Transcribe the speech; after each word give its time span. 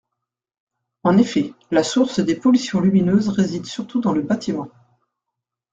En 1.03 1.19
effet, 1.19 1.53
la 1.69 1.83
source 1.83 2.21
des 2.21 2.35
pollutions 2.35 2.79
lumineuses 2.79 3.27
réside 3.29 3.67
surtout 3.67 4.01
dans 4.01 4.13
le 4.13 4.23
bâtiment. 4.23 4.71